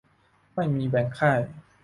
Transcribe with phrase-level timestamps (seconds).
[0.53, 1.39] ไม่มีแบ่งค่าย